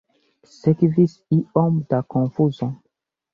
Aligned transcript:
Sekvis 0.53 1.13
iom 1.37 1.77
da 1.93 2.01
konfuzo. 2.15 2.71